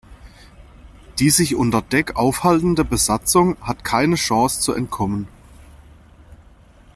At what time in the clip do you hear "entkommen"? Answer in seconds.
4.73-5.27